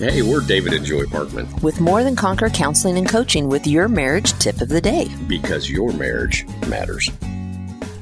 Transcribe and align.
Hey, 0.00 0.22
we're 0.22 0.40
David 0.40 0.72
and 0.72 0.82
Joy 0.82 1.02
Parkman 1.02 1.62
with 1.62 1.78
More 1.78 2.02
Than 2.02 2.16
Conquer 2.16 2.48
Counseling 2.48 2.96
and 2.96 3.06
Coaching 3.06 3.48
with 3.48 3.66
your 3.66 3.86
marriage 3.86 4.32
tip 4.38 4.62
of 4.62 4.70
the 4.70 4.80
day. 4.80 5.08
because 5.26 5.68
your 5.68 5.92
marriage 5.92 6.46
matters. 6.68 7.10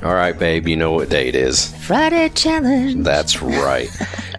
All 0.04 0.14
right, 0.14 0.38
babe, 0.38 0.68
you 0.68 0.76
know 0.76 0.92
what 0.92 1.08
day 1.08 1.26
it 1.26 1.34
is. 1.34 1.74
Friday 1.84 2.28
challenge. 2.28 3.02
That's 3.02 3.42
right. 3.42 3.90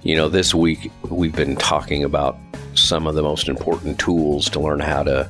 you 0.03 0.15
know, 0.15 0.29
this 0.29 0.55
week 0.55 0.89
we've 1.09 1.35
been 1.35 1.57
talking 1.57 2.05
about 2.05 2.37
some 2.76 3.06
of 3.08 3.15
the 3.15 3.24
most 3.24 3.49
important 3.49 3.99
tools 3.99 4.49
to 4.51 4.62
learn 4.62 4.79
how 4.79 5.03
to 5.03 5.29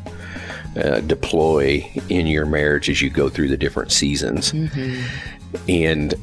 uh, 0.75 1.00
deploy 1.00 1.84
in 2.09 2.27
your 2.27 2.46
marriage 2.46 2.91
as 2.91 3.02
you 3.02 3.09
go 3.09 3.30
through 3.30 3.48
the 3.48 3.57
different 3.57 3.91
seasons. 3.91 4.54
And 5.68 6.14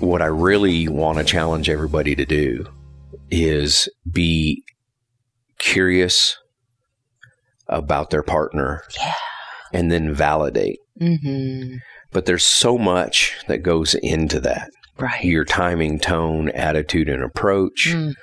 what 0.00 0.20
I 0.20 0.26
really 0.26 0.88
want 0.88 1.18
to 1.18 1.24
challenge 1.24 1.70
everybody 1.70 2.16
to 2.16 2.26
do 2.26 2.66
is 3.30 3.88
be 4.10 4.64
curious 5.60 6.36
about 7.68 8.10
their 8.10 8.24
partner 8.24 8.82
Yeah. 8.98 9.14
and 9.72 9.92
then 9.92 10.12
validate. 10.12 10.78
Mm-hmm. 11.00 11.76
But 12.10 12.26
there's 12.26 12.44
so 12.44 12.76
much 12.76 13.36
that 13.46 13.58
goes 13.62 13.94
into 13.94 14.40
that 14.40 14.70
Right. 14.98 15.24
your 15.24 15.44
timing, 15.44 16.00
tone, 16.00 16.48
attitude, 16.50 17.08
and 17.08 17.22
approach. 17.22 17.88
Mm. 17.88 18.14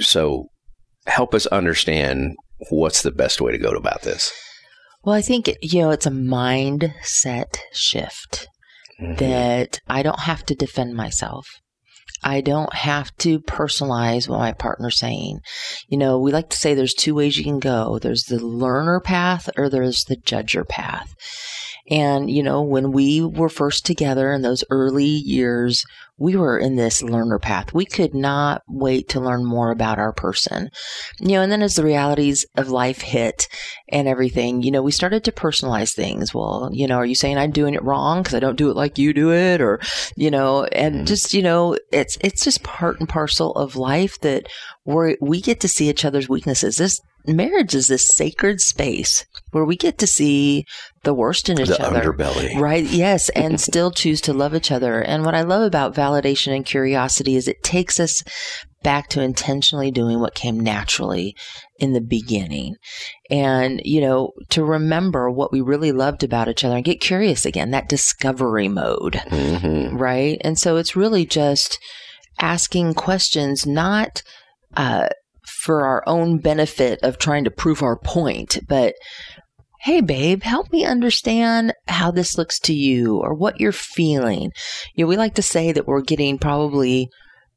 So 0.00 0.46
help 1.06 1.34
us 1.34 1.46
understand 1.46 2.36
what's 2.70 3.02
the 3.02 3.10
best 3.10 3.40
way 3.40 3.52
to 3.52 3.58
go 3.58 3.70
about 3.70 4.02
this. 4.02 4.32
Well, 5.04 5.14
I 5.14 5.22
think, 5.22 5.50
you 5.62 5.80
know, 5.80 5.90
it's 5.90 6.06
a 6.06 6.10
mindset 6.10 7.56
shift 7.72 8.46
Mm-hmm. 9.00 9.14
that 9.14 9.78
I 9.86 10.02
don't 10.02 10.18
have 10.22 10.44
to 10.46 10.56
defend 10.56 10.94
myself. 10.94 11.46
I 12.24 12.40
don't 12.40 12.74
have 12.74 13.16
to 13.18 13.38
personalize 13.38 14.28
what 14.28 14.40
my 14.40 14.52
partner's 14.52 14.98
saying. 14.98 15.38
You 15.88 15.96
know, 15.96 16.18
we 16.18 16.32
like 16.32 16.50
to 16.50 16.56
say 16.56 16.74
there's 16.74 16.94
two 16.94 17.14
ways 17.14 17.38
you 17.38 17.44
can 17.44 17.60
go. 17.60 17.98
There's 17.98 18.24
the 18.24 18.38
learner 18.38 19.00
path 19.00 19.48
or 19.56 19.68
there's 19.70 20.04
the 20.04 20.16
judger 20.16 20.68
path. 20.68 21.14
And, 21.90 22.30
you 22.30 22.42
know, 22.42 22.62
when 22.62 22.92
we 22.92 23.22
were 23.22 23.48
first 23.48 23.86
together 23.86 24.32
in 24.32 24.42
those 24.42 24.64
early 24.70 25.04
years, 25.04 25.84
we 26.18 26.36
were 26.36 26.58
in 26.58 26.76
this 26.76 27.02
learner 27.02 27.38
path. 27.38 27.72
We 27.72 27.86
could 27.86 28.12
not 28.12 28.62
wait 28.68 29.08
to 29.10 29.20
learn 29.20 29.44
more 29.44 29.70
about 29.70 29.98
our 29.98 30.12
person. 30.12 30.70
You 31.20 31.28
know, 31.28 31.42
and 31.42 31.52
then 31.52 31.62
as 31.62 31.76
the 31.76 31.84
realities 31.84 32.44
of 32.56 32.68
life 32.68 33.00
hit 33.00 33.48
and 33.88 34.08
everything, 34.08 34.62
you 34.62 34.70
know, 34.70 34.82
we 34.82 34.90
started 34.90 35.24
to 35.24 35.32
personalize 35.32 35.94
things. 35.94 36.34
Well, 36.34 36.70
you 36.72 36.86
know, 36.86 36.96
are 36.96 37.06
you 37.06 37.14
saying 37.14 37.38
I'm 37.38 37.52
doing 37.52 37.74
it 37.74 37.84
wrong 37.84 38.22
because 38.22 38.34
I 38.34 38.40
don't 38.40 38.56
do 38.56 38.70
it 38.70 38.76
like 38.76 38.98
you 38.98 39.14
do 39.14 39.32
it? 39.32 39.60
Or, 39.60 39.80
you 40.16 40.30
know, 40.30 40.64
and 40.64 40.96
mm. 40.96 41.06
just, 41.06 41.32
you 41.32 41.42
know, 41.42 41.78
it's, 41.92 42.18
it's 42.20 42.44
just 42.44 42.64
part 42.64 42.98
and 42.98 43.08
parcel 43.08 43.52
of 43.52 43.76
life 43.76 44.18
that 44.20 44.48
we're, 44.84 45.16
we 45.20 45.40
get 45.40 45.60
to 45.60 45.68
see 45.68 45.88
each 45.88 46.04
other's 46.04 46.28
weaknesses. 46.28 46.76
This 46.76 47.00
marriage 47.26 47.74
is 47.74 47.88
this 47.88 48.08
sacred 48.08 48.60
space 48.60 49.24
where 49.50 49.64
we 49.64 49.76
get 49.76 49.98
to 49.98 50.06
see 50.06 50.64
the 51.04 51.14
worst 51.14 51.48
in 51.48 51.60
each 51.60 51.68
The 51.68 51.82
other. 51.84 52.12
underbelly. 52.12 52.54
Right. 52.60 52.84
Yes. 52.84 53.28
And 53.36 53.60
still 53.60 53.90
choose 53.90 54.20
to 54.22 54.32
love 54.32 54.54
each 54.54 54.70
other. 54.70 55.00
And 55.00 55.24
what 55.24 55.34
I 55.34 55.42
love 55.42 55.62
about 55.62 55.94
validation 55.94 56.54
and 56.54 56.64
curiosity 56.66 57.36
is 57.36 57.48
it 57.48 57.62
takes 57.62 57.98
us 58.00 58.22
back 58.82 59.08
to 59.08 59.20
intentionally 59.20 59.90
doing 59.90 60.20
what 60.20 60.34
came 60.34 60.60
naturally 60.60 61.34
in 61.78 61.92
the 61.94 62.00
beginning. 62.00 62.76
And, 63.30 63.80
you 63.84 64.00
know, 64.00 64.32
to 64.50 64.62
remember 64.64 65.30
what 65.30 65.50
we 65.52 65.60
really 65.60 65.92
loved 65.92 66.22
about 66.22 66.48
each 66.48 66.64
other 66.64 66.76
and 66.76 66.84
get 66.84 67.00
curious 67.00 67.44
again, 67.44 67.70
that 67.72 67.88
discovery 67.88 68.68
mode. 68.68 69.16
hmm 69.28 69.96
Right. 69.96 70.40
And 70.42 70.58
so 70.58 70.76
it's 70.76 70.94
really 70.96 71.26
just 71.26 71.78
asking 72.40 72.94
questions, 72.94 73.66
not, 73.66 74.22
uh, 74.76 75.08
for 75.62 75.84
our 75.84 76.02
own 76.06 76.38
benefit 76.38 77.00
of 77.02 77.18
trying 77.18 77.44
to 77.44 77.50
prove 77.50 77.82
our 77.82 77.98
point, 77.98 78.58
but 78.68 78.94
hey, 79.82 80.00
babe, 80.00 80.42
help 80.42 80.72
me 80.72 80.84
understand 80.84 81.72
how 81.86 82.10
this 82.10 82.36
looks 82.36 82.58
to 82.58 82.72
you 82.74 83.18
or 83.18 83.34
what 83.34 83.60
you're 83.60 83.72
feeling. 83.72 84.50
You 84.94 85.04
know, 85.04 85.08
we 85.08 85.16
like 85.16 85.34
to 85.36 85.42
say 85.42 85.70
that 85.72 85.86
we're 85.86 86.02
getting 86.02 86.38
probably, 86.38 87.08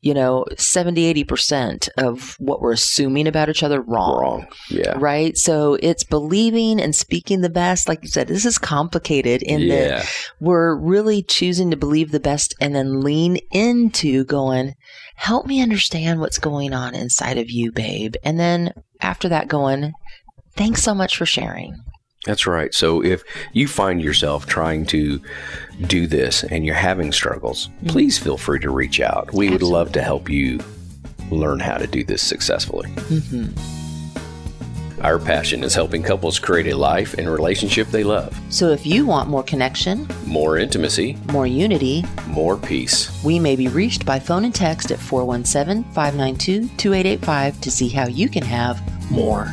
you 0.02 0.16
know, 0.16 0.46
70, 0.58 1.14
80% 1.24 1.90
of 1.98 2.36
what 2.40 2.60
we're 2.60 2.72
assuming 2.72 3.28
about 3.28 3.50
each 3.50 3.62
other 3.62 3.82
wrong. 3.82 4.20
Wrong. 4.20 4.48
Yeah. 4.70 4.96
Right. 4.98 5.38
So 5.38 5.78
it's 5.80 6.04
believing 6.04 6.82
and 6.82 6.96
speaking 6.96 7.42
the 7.42 7.50
best. 7.50 7.88
Like 7.88 8.02
you 8.02 8.10
said, 8.10 8.28
this 8.28 8.46
is 8.46 8.58
complicated 8.58 9.44
in 9.44 9.68
that 9.70 10.10
we're 10.40 10.76
really 10.76 11.22
choosing 11.22 11.70
to 11.70 11.78
believe 11.78 12.12
the 12.12 12.20
best 12.20 12.56
and 12.60 12.76
then 12.76 13.02
lean 13.02 13.38
into 13.52 14.24
going, 14.26 14.74
help 15.16 15.46
me 15.46 15.62
understand 15.62 16.20
what's 16.20 16.40
going 16.40 16.74
on 16.74 16.96
inside 16.96 17.38
of 17.38 17.52
you, 17.52 17.72
babe. 17.72 18.16
And 18.24 18.40
then 18.40 18.74
after 19.02 19.30
that, 19.30 19.48
going, 19.48 19.94
thanks 20.56 20.82
so 20.82 20.96
much 20.96 21.16
for 21.16 21.28
sharing. 21.28 21.76
That's 22.26 22.46
right. 22.46 22.74
So 22.74 23.04
if 23.04 23.24
you 23.54 23.68
find 23.68 24.02
yourself 24.02 24.46
trying 24.46 24.86
to 24.88 25.20
do 25.88 26.06
this 26.06 26.44
and 26.44 26.66
you're 26.66 26.76
having 26.76 27.12
struggles, 27.12 27.68
mm-hmm. 27.68 27.88
please 27.88 28.20
feel 28.20 28.38
free 28.38 28.60
to 28.60 28.70
reach 28.70 29.02
out. 29.02 29.34
We 29.34 29.50
would 29.50 29.64
love 29.64 29.92
to 29.94 30.04
help 30.04 30.30
you 30.30 30.60
learn 31.32 31.60
how 31.60 31.78
to 31.78 31.88
do 31.88 32.04
this 32.04 32.22
successfully. 32.22 32.90
Mm-hmm. 32.92 35.02
Our 35.02 35.18
passion 35.18 35.64
is 35.64 35.74
helping 35.74 36.04
couples 36.04 36.38
create 36.38 36.72
a 36.72 36.78
life 36.78 37.16
and 37.16 37.28
relationship 37.28 37.88
they 37.88 38.04
love. 38.04 38.40
So 38.52 38.70
if 38.70 38.86
you 38.86 39.08
want 39.08 39.30
more 39.30 39.42
connection, 39.42 40.08
More 40.28 40.60
intimacy, 40.60 41.18
more 41.32 41.48
unity, 41.48 42.04
more 42.28 42.56
peace. 42.56 43.10
we 43.24 43.40
may 43.40 43.56
be 43.56 43.68
reached 43.68 44.06
by 44.06 44.20
phone 44.20 44.46
and 44.46 44.54
text 44.54 44.92
at 44.92 45.00
417 45.00 45.92
592 45.94 46.68
2885 46.78 47.62
to 47.62 47.72
see 47.72 47.90
how 47.90 48.06
you 48.08 48.30
can 48.30 48.44
have 48.44 48.80
more. 49.10 49.52